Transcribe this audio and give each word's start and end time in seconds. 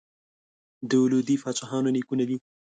د 0.89 0.91
لودي 1.11 1.35
پاچاهانو 1.43 1.89
نیکونه 1.95 2.23
دي. 2.29 2.37